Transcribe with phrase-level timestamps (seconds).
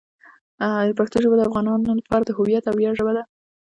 [0.97, 3.23] پښتو ژبه د افغانانو لپاره د هویت او ویاړ ژبه ده.